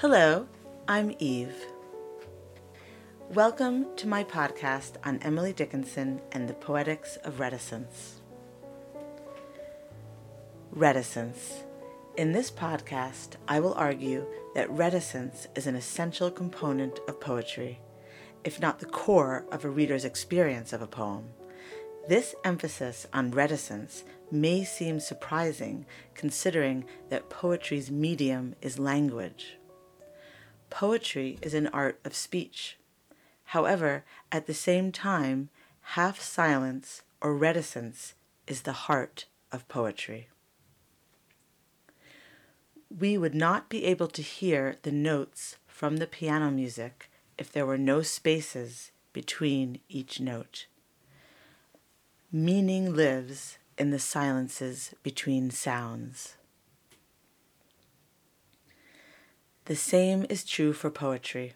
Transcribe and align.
Hello, 0.00 0.46
I'm 0.86 1.16
Eve. 1.20 1.56
Welcome 3.30 3.96
to 3.96 4.06
my 4.06 4.24
podcast 4.24 4.96
on 5.06 5.20
Emily 5.22 5.54
Dickinson 5.54 6.20
and 6.32 6.46
the 6.46 6.52
Poetics 6.52 7.16
of 7.24 7.40
Reticence. 7.40 8.20
Reticence. 10.70 11.64
In 12.18 12.32
this 12.32 12.50
podcast, 12.50 13.36
I 13.48 13.58
will 13.58 13.72
argue 13.72 14.26
that 14.54 14.68
reticence 14.68 15.48
is 15.54 15.66
an 15.66 15.76
essential 15.76 16.30
component 16.30 17.00
of 17.08 17.18
poetry, 17.18 17.80
if 18.44 18.60
not 18.60 18.80
the 18.80 18.84
core 18.84 19.46
of 19.50 19.64
a 19.64 19.70
reader's 19.70 20.04
experience 20.04 20.74
of 20.74 20.82
a 20.82 20.86
poem. 20.86 21.30
This 22.06 22.34
emphasis 22.44 23.06
on 23.14 23.30
reticence 23.30 24.04
may 24.30 24.62
seem 24.62 25.00
surprising 25.00 25.86
considering 26.14 26.84
that 27.08 27.30
poetry's 27.30 27.90
medium 27.90 28.56
is 28.60 28.78
language. 28.78 29.56
Poetry 30.70 31.38
is 31.42 31.54
an 31.54 31.68
art 31.68 32.00
of 32.04 32.14
speech. 32.14 32.76
However, 33.50 34.04
at 34.32 34.46
the 34.46 34.54
same 34.54 34.92
time, 34.92 35.48
half 35.80 36.20
silence 36.20 37.02
or 37.20 37.34
reticence 37.34 38.14
is 38.46 38.62
the 38.62 38.72
heart 38.72 39.26
of 39.52 39.68
poetry. 39.68 40.28
We 42.90 43.16
would 43.18 43.34
not 43.34 43.68
be 43.68 43.84
able 43.84 44.08
to 44.08 44.22
hear 44.22 44.76
the 44.82 44.92
notes 44.92 45.56
from 45.66 45.96
the 45.98 46.06
piano 46.06 46.50
music 46.50 47.10
if 47.38 47.52
there 47.52 47.66
were 47.66 47.78
no 47.78 48.02
spaces 48.02 48.90
between 49.12 49.80
each 49.88 50.20
note. 50.20 50.66
Meaning 52.32 52.94
lives 52.94 53.58
in 53.78 53.90
the 53.90 53.98
silences 53.98 54.94
between 55.02 55.50
sounds. 55.50 56.36
The 59.66 59.74
same 59.74 60.26
is 60.30 60.44
true 60.44 60.72
for 60.72 60.90
poetry. 60.90 61.54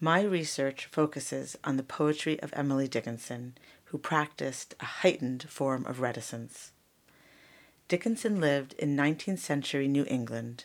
My 0.00 0.22
research 0.22 0.86
focuses 0.86 1.54
on 1.62 1.76
the 1.76 1.82
poetry 1.82 2.40
of 2.40 2.50
Emily 2.56 2.88
Dickinson, 2.88 3.58
who 3.86 3.98
practiced 3.98 4.74
a 4.80 4.86
heightened 4.86 5.42
form 5.42 5.84
of 5.84 6.00
reticence. 6.00 6.72
Dickinson 7.88 8.40
lived 8.40 8.72
in 8.78 8.96
19th 8.96 9.40
century 9.40 9.86
New 9.86 10.06
England. 10.08 10.64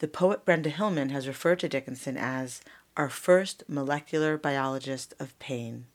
The 0.00 0.08
poet 0.08 0.44
Brenda 0.44 0.70
Hillman 0.70 1.10
has 1.10 1.28
referred 1.28 1.60
to 1.60 1.68
Dickinson 1.68 2.16
as 2.16 2.62
our 2.96 3.08
first 3.08 3.62
molecular 3.68 4.36
biologist 4.36 5.14
of 5.20 5.38
pain. 5.38 5.86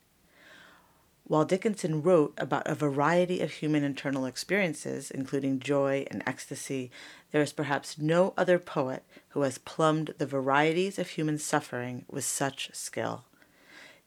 While 1.31 1.45
Dickinson 1.45 2.01
wrote 2.01 2.33
about 2.37 2.67
a 2.67 2.75
variety 2.75 3.39
of 3.39 3.51
human 3.51 3.85
internal 3.85 4.25
experiences, 4.25 5.09
including 5.09 5.61
joy 5.61 6.05
and 6.11 6.21
ecstasy, 6.25 6.91
there 7.31 7.41
is 7.41 7.53
perhaps 7.53 7.97
no 7.97 8.33
other 8.35 8.59
poet 8.59 9.05
who 9.29 9.43
has 9.43 9.57
plumbed 9.57 10.13
the 10.17 10.25
varieties 10.25 10.99
of 10.99 11.07
human 11.07 11.37
suffering 11.37 12.03
with 12.09 12.25
such 12.25 12.69
skill. 12.73 13.23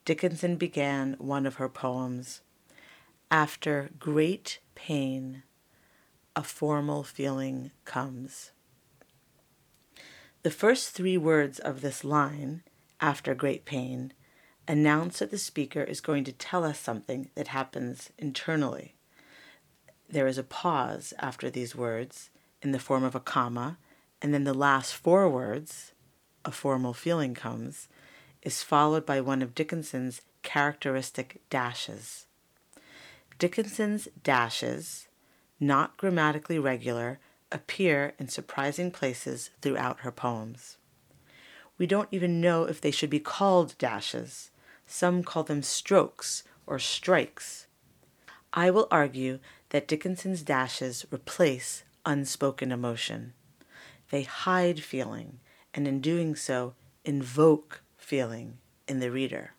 Dickinson 0.04 0.56
began 0.56 1.14
one 1.14 1.46
of 1.46 1.54
her 1.54 1.70
poems 1.70 2.42
After 3.30 3.88
great 3.98 4.58
pain, 4.74 5.44
a 6.36 6.42
formal 6.42 7.04
feeling 7.04 7.70
comes. 7.86 8.50
The 10.42 10.50
first 10.50 10.90
three 10.90 11.16
words 11.16 11.58
of 11.58 11.80
this 11.80 12.04
line, 12.04 12.64
after 13.00 13.34
great 13.34 13.64
pain, 13.64 14.12
announce 14.66 15.18
that 15.18 15.30
the 15.30 15.38
speaker 15.38 15.82
is 15.82 16.00
going 16.00 16.24
to 16.24 16.32
tell 16.32 16.64
us 16.64 16.78
something 16.78 17.30
that 17.34 17.48
happens 17.48 18.10
internally. 18.18 18.94
There 20.08 20.26
is 20.26 20.38
a 20.38 20.42
pause 20.42 21.12
after 21.18 21.50
these 21.50 21.74
words 21.74 22.30
in 22.62 22.72
the 22.72 22.78
form 22.78 23.04
of 23.04 23.14
a 23.14 23.20
comma, 23.20 23.78
and 24.22 24.32
then 24.32 24.44
the 24.44 24.54
last 24.54 24.94
four 24.94 25.28
words, 25.28 25.92
a 26.44 26.50
formal 26.50 26.94
feeling 26.94 27.34
comes, 27.34 27.88
is 28.42 28.62
followed 28.62 29.04
by 29.04 29.20
one 29.20 29.42
of 29.42 29.54
Dickinson's 29.54 30.22
characteristic 30.42 31.40
dashes. 31.50 32.26
Dickinson's 33.38 34.08
dashes, 34.22 35.08
not 35.58 35.96
grammatically 35.96 36.58
regular, 36.58 37.18
appear 37.50 38.14
in 38.18 38.28
surprising 38.28 38.90
places 38.90 39.50
throughout 39.60 40.00
her 40.00 40.12
poems. 40.12 40.76
We 41.78 41.86
don't 41.86 42.08
even 42.10 42.40
know 42.40 42.64
if 42.64 42.80
they 42.80 42.90
should 42.90 43.10
be 43.10 43.20
called 43.20 43.76
dashes. 43.78 44.50
Some 44.86 45.22
call 45.22 45.44
them 45.44 45.62
strokes 45.62 46.44
or 46.66 46.78
strikes. 46.78 47.66
I 48.52 48.70
will 48.70 48.88
argue 48.90 49.40
that 49.70 49.88
Dickinson's 49.88 50.42
dashes 50.42 51.04
replace 51.10 51.84
unspoken 52.06 52.70
emotion. 52.70 53.32
They 54.10 54.22
hide 54.22 54.82
feeling, 54.82 55.40
and 55.72 55.88
in 55.88 56.00
doing 56.00 56.36
so, 56.36 56.74
invoke 57.04 57.82
feeling 57.96 58.58
in 58.86 59.00
the 59.00 59.10
reader. 59.10 59.52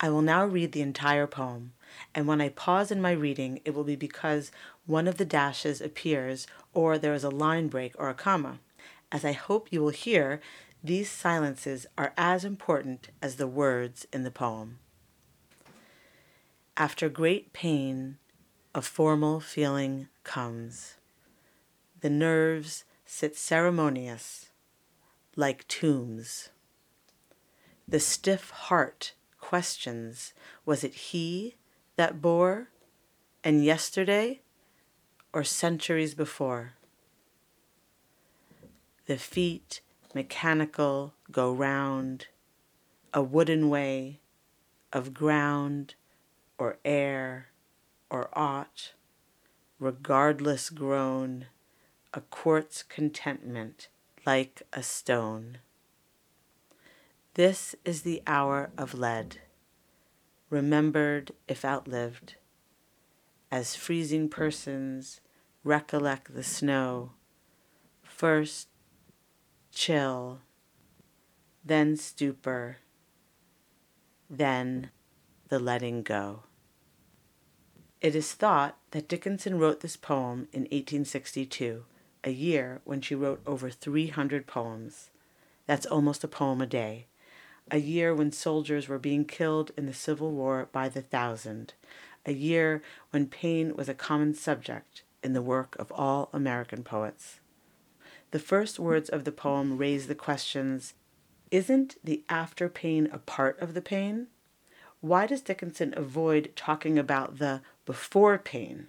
I 0.00 0.10
will 0.10 0.22
now 0.22 0.44
read 0.44 0.72
the 0.72 0.82
entire 0.82 1.26
poem, 1.26 1.72
and 2.14 2.26
when 2.26 2.40
I 2.40 2.48
pause 2.48 2.90
in 2.90 3.00
my 3.00 3.12
reading, 3.12 3.60
it 3.64 3.74
will 3.74 3.84
be 3.84 3.96
because 3.96 4.50
one 4.86 5.06
of 5.06 5.16
the 5.16 5.24
dashes 5.24 5.80
appears 5.80 6.46
or 6.72 6.98
there 6.98 7.14
is 7.14 7.24
a 7.24 7.30
line 7.30 7.68
break 7.68 7.94
or 7.96 8.10
a 8.10 8.14
comma. 8.14 8.58
As 9.12 9.24
I 9.24 9.32
hope 9.32 9.68
you 9.70 9.80
will 9.80 9.90
hear, 9.90 10.40
these 10.84 11.10
silences 11.10 11.86
are 11.96 12.12
as 12.14 12.44
important 12.44 13.08
as 13.22 13.36
the 13.36 13.46
words 13.46 14.06
in 14.12 14.22
the 14.22 14.30
poem. 14.30 14.78
After 16.76 17.08
great 17.08 17.54
pain, 17.54 18.18
a 18.74 18.82
formal 18.82 19.40
feeling 19.40 20.08
comes. 20.24 20.96
The 22.02 22.10
nerves 22.10 22.84
sit 23.06 23.34
ceremonious, 23.34 24.50
like 25.36 25.66
tombs. 25.68 26.50
The 27.88 28.00
stiff 28.00 28.50
heart 28.50 29.14
questions 29.40 30.34
was 30.66 30.84
it 30.84 30.94
he 30.94 31.54
that 31.96 32.20
bore, 32.20 32.68
and 33.42 33.64
yesterday, 33.64 34.42
or 35.32 35.44
centuries 35.44 36.14
before? 36.14 36.74
The 39.06 39.16
feet 39.16 39.80
mechanical 40.14 41.14
go 41.30 41.52
round, 41.52 42.28
a 43.12 43.22
wooden 43.22 43.68
way 43.68 44.20
of 44.92 45.12
ground 45.12 45.94
or 46.58 46.78
air 46.84 47.48
or 48.10 48.28
aught, 48.32 48.92
regardless 49.78 50.70
grown, 50.70 51.46
a 52.12 52.20
quartz 52.20 52.82
contentment 52.82 53.88
like 54.24 54.62
a 54.72 54.82
stone. 54.82 55.58
This 57.34 57.74
is 57.84 58.02
the 58.02 58.22
hour 58.26 58.70
of 58.78 58.94
lead, 58.94 59.38
remembered 60.48 61.32
if 61.48 61.64
outlived, 61.64 62.36
as 63.50 63.74
freezing 63.74 64.28
persons 64.28 65.20
recollect 65.64 66.34
the 66.34 66.44
snow, 66.44 67.10
first 68.02 68.68
chill, 69.74 70.40
then 71.64 71.96
stupor, 71.96 72.78
then 74.30 74.90
the 75.48 75.58
letting 75.58 76.02
go. 76.02 76.44
It 78.00 78.14
is 78.14 78.32
thought 78.32 78.76
that 78.90 79.08
Dickinson 79.08 79.58
wrote 79.58 79.80
this 79.80 79.96
poem 79.96 80.48
in 80.52 80.62
1862, 80.62 81.84
a 82.22 82.30
year 82.30 82.80
when 82.84 83.00
she 83.00 83.14
wrote 83.14 83.40
over 83.46 83.70
300 83.70 84.46
poems. 84.46 85.10
That's 85.66 85.86
almost 85.86 86.22
a 86.22 86.28
poem 86.28 86.60
a 86.60 86.66
day. 86.66 87.06
A 87.70 87.78
year 87.78 88.14
when 88.14 88.30
soldiers 88.30 88.88
were 88.88 88.98
being 88.98 89.24
killed 89.24 89.72
in 89.76 89.86
the 89.86 89.94
Civil 89.94 90.32
War 90.32 90.68
by 90.70 90.90
the 90.90 91.00
thousand. 91.00 91.72
A 92.26 92.32
year 92.32 92.82
when 93.10 93.26
pain 93.26 93.74
was 93.74 93.88
a 93.88 93.94
common 93.94 94.34
subject 94.34 95.02
in 95.22 95.32
the 95.32 95.40
work 95.40 95.74
of 95.78 95.90
all 95.90 96.28
American 96.32 96.82
poets. 96.82 97.40
The 98.34 98.40
first 98.40 98.80
words 98.80 99.08
of 99.08 99.22
the 99.22 99.30
poem 99.30 99.78
raise 99.78 100.08
the 100.08 100.14
questions 100.16 100.94
Isn't 101.52 101.94
the 102.02 102.24
after 102.28 102.68
pain 102.68 103.08
a 103.12 103.18
part 103.18 103.56
of 103.60 103.74
the 103.74 103.80
pain? 103.80 104.26
Why 105.00 105.28
does 105.28 105.40
Dickinson 105.40 105.94
avoid 105.96 106.50
talking 106.56 106.98
about 106.98 107.38
the 107.38 107.60
before 107.86 108.36
pain? 108.38 108.88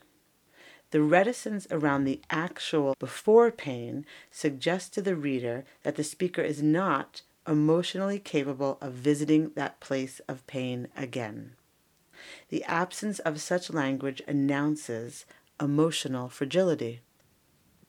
The 0.90 1.04
reticence 1.04 1.68
around 1.70 2.06
the 2.06 2.22
actual 2.32 2.96
before 2.98 3.52
pain 3.52 4.08
suggests 4.32 4.90
to 4.96 5.02
the 5.04 5.16
reader 5.16 5.64
that 5.84 5.96
the 5.96 6.04
speaker 6.04 6.42
is 6.42 6.64
not 6.64 7.22
emotionally 7.48 8.18
capable 8.18 8.80
of 8.82 8.94
visiting 8.94 9.52
that 9.52 9.80
place 9.80 10.22
of 10.28 10.48
pain 10.48 10.88
again. 10.98 11.52
The 12.50 12.64
absence 12.64 13.20
of 13.20 13.40
such 13.40 13.70
language 13.70 14.24
announces 14.28 15.28
emotional 15.62 16.30
fragility. 16.30 17.02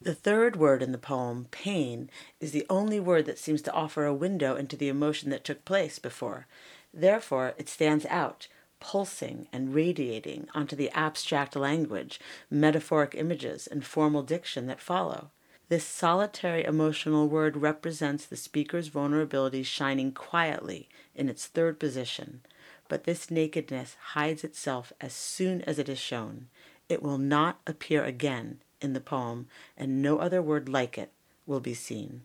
The 0.07 0.15
third 0.15 0.55
word 0.55 0.85
in 0.85 0.93
the 0.93 0.99
poem, 0.99 1.49
pain, 1.51 2.11
is 2.39 2.53
the 2.53 2.65
only 2.71 3.01
word 3.01 3.27
that 3.27 3.41
seems 3.41 3.61
to 3.63 3.73
offer 3.73 4.05
a 4.05 4.15
window 4.15 4.55
into 4.55 4.77
the 4.77 4.87
emotion 4.89 5.31
that 5.31 5.43
took 5.43 5.65
place 5.65 5.99
before. 5.99 6.47
Therefore, 6.95 7.55
it 7.59 7.69
stands 7.69 8.07
out, 8.07 8.47
pulsing 8.79 9.49
and 9.53 9.75
radiating 9.75 10.47
onto 10.55 10.77
the 10.77 10.91
abstract 10.91 11.57
language, 11.57 12.21
metaphoric 12.49 13.17
images, 13.17 13.67
and 13.67 13.85
formal 13.85 14.23
diction 14.23 14.69
that 14.69 14.81
follow. 14.81 15.33
This 15.69 15.85
solitary 15.85 16.63
emotional 16.63 17.27
word 17.27 17.57
represents 17.57 18.27
the 18.27 18.37
speaker's 18.37 18.87
vulnerability 18.87 19.65
shining 19.65 20.13
quietly 20.13 20.89
in 21.17 21.29
its 21.29 21.47
third 21.47 21.81
position, 21.81 22.43
but 22.87 23.03
this 23.03 23.29
nakedness 23.29 23.97
hides 24.13 24.45
itself 24.45 24.93
as 25.01 25.13
soon 25.13 25.63
as 25.63 25.81
it 25.81 25.89
is 25.89 25.99
shown. 25.99 26.47
It 26.89 27.03
will 27.03 27.19
not 27.19 27.59
appear 27.67 28.05
again 28.05 28.61
in 28.81 28.93
the 28.93 29.01
poem, 29.01 29.47
and 29.77 30.03
no 30.03 30.19
other 30.19 30.43
word 30.43 30.69
like 30.69 30.99
it 30.99 31.13
will 31.47 31.61
be 31.61 31.75
seen. 31.75 32.23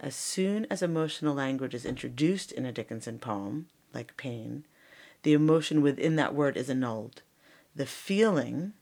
As 0.00 0.16
soon 0.16 0.66
as 0.70 0.82
emotional 0.82 1.34
language 1.34 1.74
is 1.74 1.84
introduced 1.84 2.50
in 2.52 2.66
a 2.66 2.72
Dickinson 2.72 3.18
poem, 3.18 3.68
like 3.94 4.16
pain, 4.16 4.64
the 5.22 5.32
emotion 5.32 5.82
within 5.82 6.16
that 6.16 6.34
word 6.34 6.56
is 6.56 6.68
annulled. 6.68 7.22
The 7.74 7.86
feeling 7.86 8.72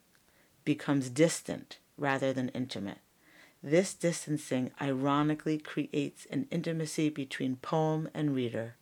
becomes 0.65 1.11
distant 1.11 1.79
rather 1.99 2.33
than 2.33 2.49
intimate. 2.51 2.99
This 3.63 3.93
distancing 3.93 4.71
ironically 4.81 5.59
creates 5.59 6.27
an 6.31 6.49
intimacy 6.51 7.11
between 7.11 7.57
poem 7.57 8.09
and 8.15 8.35
reader. 8.35 8.77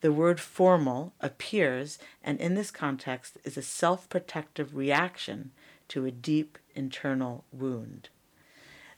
The 0.00 0.12
word 0.12 0.38
formal 0.38 1.14
appears, 1.20 1.98
and 2.22 2.38
in 2.38 2.54
this 2.54 2.70
context 2.70 3.38
is 3.42 3.56
a 3.56 3.62
self 3.62 4.08
protective 4.08 4.76
reaction 4.76 5.50
to 5.88 6.06
a 6.06 6.10
deep 6.10 6.58
internal 6.74 7.44
wound. 7.52 8.08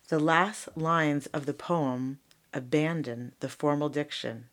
The 0.08 0.18
last 0.18 0.68
lines 0.76 1.26
of 1.26 1.46
the 1.46 1.54
poem 1.54 2.20
abandon 2.54 3.32
the 3.40 3.48
formal 3.48 3.88
diction, 3.88 4.46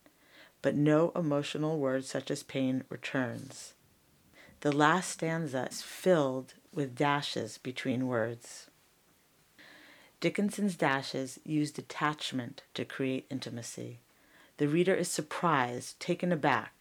but 0.61 0.75
no 0.75 1.11
emotional 1.15 1.77
word 1.77 2.05
such 2.05 2.31
as 2.31 2.43
pain 2.43 2.83
returns. 2.89 3.73
The 4.61 4.71
last 4.71 5.11
stanza 5.11 5.67
is 5.69 5.81
filled 5.81 6.55
with 6.73 6.95
dashes 6.95 7.57
between 7.57 8.07
words. 8.07 8.67
Dickinson's 10.19 10.75
dashes 10.75 11.37
use 11.43 11.69
detachment 11.69 12.63
to 12.73 12.85
create 12.85 13.27
intimacy. 13.29 13.99
The 14.57 14.69
reader 14.69 14.95
is 14.95 15.09
surprised, 15.09 15.99
taken 15.99 16.31
aback 16.31 16.73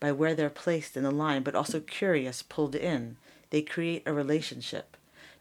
by 0.00 0.12
where 0.12 0.34
they're 0.34 0.50
placed 0.50 0.96
in 0.96 1.04
the 1.04 1.10
line, 1.10 1.42
but 1.42 1.54
also 1.54 1.80
curious, 1.80 2.42
pulled 2.42 2.74
in. 2.74 3.16
They 3.50 3.62
create 3.62 4.02
a 4.04 4.12
relationship. 4.12 4.96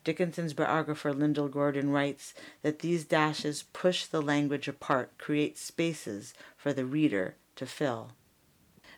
Dickinson's 0.07 0.53
biographer 0.53 1.11
Lyndall 1.11 1.49
Gordon 1.49 1.89
writes 1.89 2.33
that 2.61 2.79
these 2.79 3.03
dashes 3.03 3.65
push 3.73 4.05
the 4.05 4.21
language 4.21 4.69
apart, 4.69 5.17
create 5.17 5.57
spaces 5.57 6.33
for 6.55 6.71
the 6.71 6.85
reader 6.85 7.35
to 7.57 7.65
fill. 7.65 8.13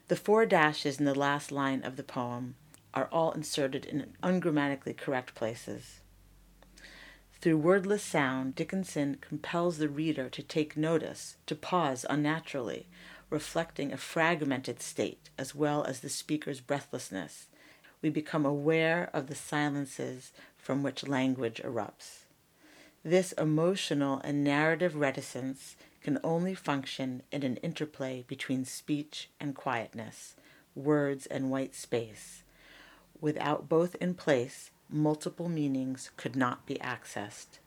The 0.07 0.15
four 0.15 0.45
dashes 0.45 0.99
in 0.99 1.05
the 1.05 1.17
last 1.17 1.51
line 1.51 1.81
of 1.83 1.95
the 1.95 2.03
poem 2.03 2.53
are 2.93 3.09
all 3.11 3.31
inserted 3.31 3.85
in 3.85 4.13
ungrammatically 4.21 4.93
correct 4.93 5.33
places. 5.33 6.01
Through 7.41 7.57
wordless 7.57 8.03
sound, 8.03 8.53
Dickinson 8.53 9.17
compels 9.19 9.79
the 9.79 9.89
reader 9.89 10.29
to 10.29 10.43
take 10.43 10.77
notice, 10.77 11.37
to 11.47 11.55
pause 11.55 12.05
unnaturally, 12.07 12.87
reflecting 13.31 13.91
a 13.91 13.97
fragmented 13.97 14.79
state 14.79 15.31
as 15.39 15.55
well 15.55 15.83
as 15.85 16.01
the 16.01 16.09
speaker's 16.09 16.61
breathlessness. 16.61 17.47
We 18.01 18.09
become 18.09 18.45
aware 18.45 19.09
of 19.11 19.27
the 19.27 19.35
silences 19.35 20.31
from 20.61 20.83
which 20.83 21.07
language 21.07 21.61
erupts. 21.63 22.25
This 23.03 23.31
emotional 23.33 24.19
and 24.23 24.43
narrative 24.43 24.95
reticence 24.95 25.75
can 26.01 26.19
only 26.23 26.53
function 26.53 27.23
in 27.31 27.43
an 27.43 27.57
interplay 27.57 28.23
between 28.27 28.65
speech 28.65 29.29
and 29.39 29.55
quietness, 29.55 30.35
words 30.75 31.25
and 31.25 31.49
white 31.49 31.73
space. 31.75 32.43
Without 33.21 33.67
both 33.67 33.95
in 33.95 34.13
place, 34.13 34.71
multiple 34.89 35.49
meanings 35.49 36.11
could 36.17 36.35
not 36.35 36.65
be 36.65 36.75
accessed. 36.75 37.59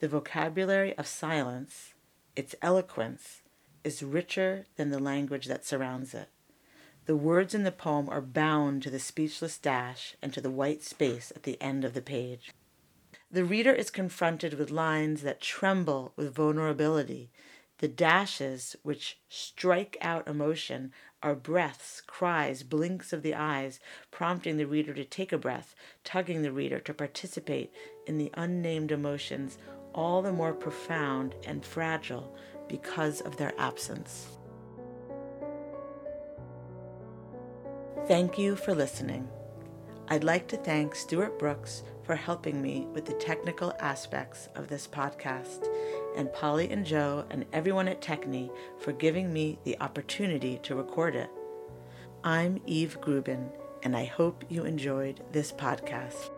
The 0.00 0.08
vocabulary 0.08 0.96
of 0.98 1.06
silence, 1.06 1.94
its 2.36 2.54
eloquence, 2.60 3.42
is 3.82 4.02
richer 4.02 4.66
than 4.76 4.90
the 4.90 4.98
language 4.98 5.46
that 5.46 5.64
surrounds 5.64 6.14
it. 6.14 6.28
The 7.06 7.16
words 7.16 7.54
in 7.54 7.64
the 7.64 7.72
poem 7.72 8.08
are 8.08 8.22
bound 8.22 8.82
to 8.82 8.90
the 8.90 8.98
speechless 8.98 9.58
dash 9.58 10.16
and 10.22 10.32
to 10.32 10.40
the 10.40 10.50
white 10.50 10.82
space 10.82 11.32
at 11.36 11.42
the 11.42 11.60
end 11.60 11.84
of 11.84 11.92
the 11.92 12.00
page. 12.00 12.50
The 13.30 13.44
reader 13.44 13.72
is 13.72 13.90
confronted 13.90 14.54
with 14.54 14.70
lines 14.70 15.20
that 15.22 15.40
tremble 15.40 16.12
with 16.16 16.34
vulnerability. 16.34 17.30
The 17.78 17.88
dashes 17.88 18.76
which 18.82 19.18
strike 19.28 19.98
out 20.00 20.26
emotion 20.26 20.92
are 21.22 21.34
breaths, 21.34 22.00
cries, 22.06 22.62
blinks 22.62 23.12
of 23.12 23.22
the 23.22 23.34
eyes, 23.34 23.80
prompting 24.10 24.56
the 24.56 24.66
reader 24.66 24.94
to 24.94 25.04
take 25.04 25.32
a 25.32 25.38
breath, 25.38 25.74
tugging 26.04 26.40
the 26.40 26.52
reader 26.52 26.80
to 26.80 26.94
participate 26.94 27.70
in 28.06 28.16
the 28.16 28.30
unnamed 28.34 28.92
emotions, 28.92 29.58
all 29.94 30.22
the 30.22 30.32
more 30.32 30.54
profound 30.54 31.34
and 31.46 31.66
fragile 31.66 32.34
because 32.68 33.20
of 33.20 33.36
their 33.36 33.52
absence. 33.58 34.38
Thank 38.06 38.36
you 38.36 38.54
for 38.54 38.74
listening. 38.74 39.26
I'd 40.08 40.24
like 40.24 40.46
to 40.48 40.58
thank 40.58 40.94
Stuart 40.94 41.38
Brooks 41.38 41.84
for 42.02 42.14
helping 42.14 42.60
me 42.60 42.86
with 42.92 43.06
the 43.06 43.14
technical 43.14 43.72
aspects 43.80 44.50
of 44.54 44.68
this 44.68 44.86
podcast, 44.86 45.66
and 46.14 46.30
Polly 46.30 46.70
and 46.70 46.84
Joe 46.84 47.24
and 47.30 47.46
everyone 47.54 47.88
at 47.88 48.02
Techne 48.02 48.50
for 48.78 48.92
giving 48.92 49.32
me 49.32 49.58
the 49.64 49.80
opportunity 49.80 50.60
to 50.64 50.74
record 50.74 51.16
it. 51.16 51.30
I'm 52.22 52.60
Eve 52.66 53.00
Grubin, 53.00 53.48
and 53.82 53.96
I 53.96 54.04
hope 54.04 54.44
you 54.50 54.66
enjoyed 54.66 55.22
this 55.32 55.50
podcast. 55.50 56.28